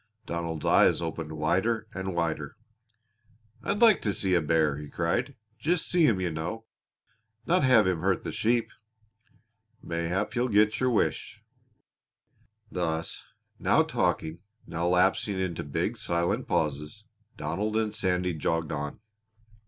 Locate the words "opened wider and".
0.99-2.15